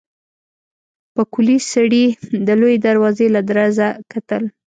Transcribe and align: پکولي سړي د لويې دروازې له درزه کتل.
پکولي 1.15 1.57
سړي 1.71 2.05
د 2.47 2.49
لويې 2.59 2.77
دروازې 2.87 3.27
له 3.35 3.41
درزه 3.49 3.87
کتل. 4.11 4.43